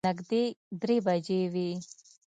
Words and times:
نږدې 0.07 0.43
درې 0.81 0.97
بجې 1.05 1.41
وې. 1.53 1.69